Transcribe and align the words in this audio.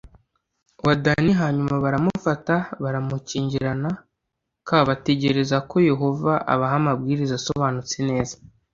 wa 0.85 0.93
dani 1.03 1.31
hanyuma 1.41 1.75
baramufata 1.83 2.55
baramukingirana 2.83 3.89
k 4.67 4.69
bategereza 4.87 5.57
koyehova 5.69 6.33
abaha 6.53 6.75
amabwiriza 6.81 7.33
asobanutse 7.37 7.97
neza 8.09 8.35